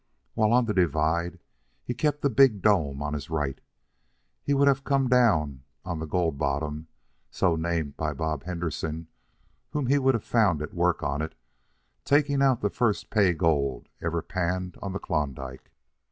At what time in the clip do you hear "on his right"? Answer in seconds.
3.03-3.61